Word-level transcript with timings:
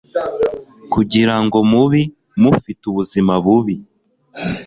kugira 0.93 1.35
ngo 1.43 1.57
mubi 1.71 2.03
mufite 2.41 2.83
ubuzima 2.91 3.33
bubi 3.43 3.75